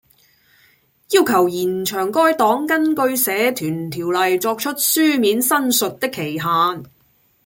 [1.11, 6.47] 要求延長該黨根據《社團條例》作出書面申述的期限